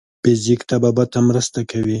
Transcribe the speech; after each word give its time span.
فزیک 0.23 0.61
طبابت 0.71 1.07
ته 1.13 1.19
مرسته 1.29 1.59
کوي. 1.69 1.89